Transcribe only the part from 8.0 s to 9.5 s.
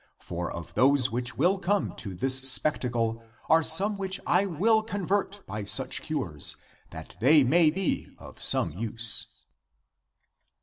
of some use.'